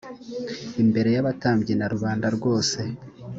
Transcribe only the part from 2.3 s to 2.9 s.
rwose